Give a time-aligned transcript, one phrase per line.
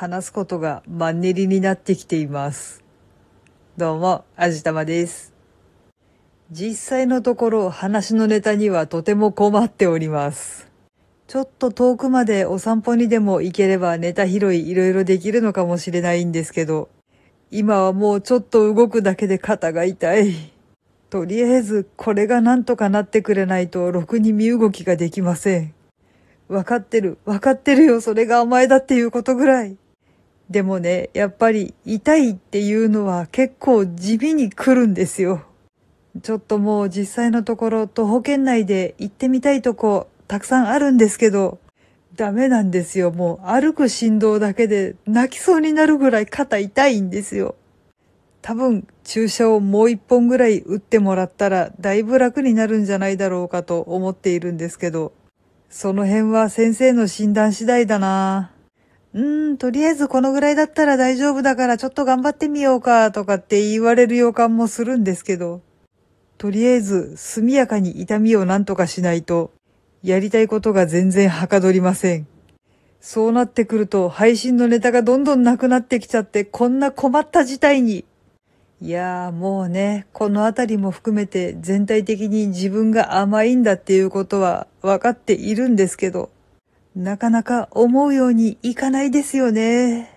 [0.00, 2.82] 話すことがマンネリになってきています。
[3.76, 5.34] どうも、あじたまです。
[6.50, 10.70] 実際のところ話のネタにはとても困っております。
[11.26, 16.88] ちょっと遠くまでお散歩にでも行ければネタ拾いいろいろできるのかもしれないんですけど、
[17.50, 20.34] 今はもうちょっと動くだけで肩が痛い。
[21.10, 25.74] とりあえずこれがなんとかなってくれないとろくに身動きができません。
[26.48, 29.76] わかってる、わかってるよ、それが甘えだっていうことぐらい。
[30.50, 35.44] でもね、やっぱり痛いっていうのは結構地味に来るんですよ。
[36.22, 41.60] ちょっともう実際のところ徒歩圏内で行ってみたいとこたくさんあるんですけど、
[42.16, 43.12] ダメなんですよ。
[43.12, 47.54] もう歩く振動だけで泣きそうになるぐらい肩痛いんですよ。
[48.42, 55.12] 多分注射をもう一本ぐらい打ってもらったらだいぶ楽になるんじゃないだろうかと思っているんですけど、
[55.68, 58.50] その辺は先生の診断次第だな。
[59.12, 65.62] うーん、とりあえずこのぐらいだったら大丈夫だからちょっと頑張ってみようかとかって言われる予感もするんですけど、
[66.38, 69.52] とりあえず速やかに痛みをなんとかしないと、
[70.02, 72.26] やりたいことが全然はかどりません。
[73.00, 78.04] そうなってくると配信のネタがどんどんなくなってきちゃってこんな困った事態に。
[78.82, 86.30] いやーもうね、このあたりも含めて全体的に自分が甘いんだっていうことは分かっているんですけど、
[87.00, 90.10] なかなか思うようにいかないですよね。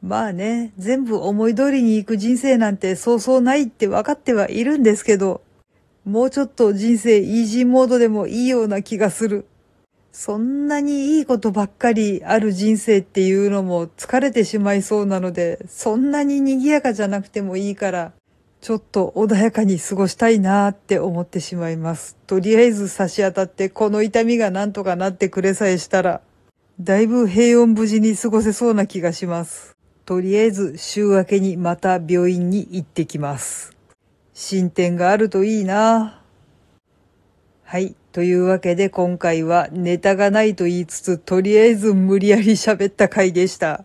[0.00, 5.40] まあね、全部思い通りに行く人生なんてそうそうないって分かってはいるんですけど、
[6.04, 9.44] もうちょっと人生イージーモードでもいいような気がする。
[10.12, 18.12] そんなにいいことばっかりある人生っていうのも疲れてしまいそうなので、そんなに賑やかじゃなくてもいいから、
[18.60, 22.16] ちょっと穏やかに過ごしたいなーって思ってしまいます。
[22.26, 26.20] とりあえず差し当たってこの痛みがなんとかなってくれさえしたら、
[26.78, 29.74] だいぶ平穏無事に過ごせそうな気がします。
[30.04, 33.74] とりあえず週明けにまた病院に行ってきます。
[34.34, 36.22] 進展があるといいな
[37.64, 37.94] はい。
[38.12, 43.84] というわけで今回はネタがないと言いつつ、とりあえず無理やり喋った回でした。